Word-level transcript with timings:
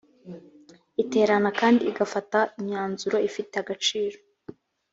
iterana 1.03 1.49
kandi 1.59 1.81
igafata 1.91 2.39
imyanzuro 2.59 3.17
ifite 3.29 3.53
agaciro 3.63 4.17